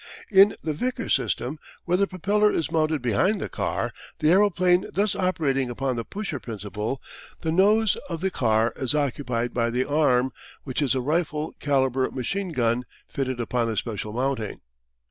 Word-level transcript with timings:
In 0.31 0.55
the 0.63 0.73
Vickers 0.73 1.13
system, 1.13 1.59
where 1.85 1.95
the 1.95 2.07
propeller 2.07 2.51
is 2.51 2.71
mounted 2.71 3.03
behind 3.03 3.39
the 3.39 3.47
car, 3.47 3.93
the 4.17 4.31
aeroplane 4.31 4.87
thus 4.91 5.15
operating 5.15 5.69
upon 5.69 5.95
the 5.95 6.03
pusher 6.03 6.39
principle, 6.39 7.03
the 7.41 7.51
nose 7.51 7.97
of 8.09 8.19
the 8.19 8.31
car 8.31 8.73
is 8.75 8.95
occupied 8.95 9.53
by 9.53 9.69
the 9.69 9.85
arm, 9.85 10.33
which 10.63 10.81
is 10.81 10.95
a 10.95 11.01
rifle 11.01 11.53
calibre 11.59 12.11
machine 12.11 12.49
gun 12.51 12.85
fitted 13.07 13.39
upon 13.39 13.69
a 13.69 13.77
special 13.77 14.11
mounting. 14.11 14.61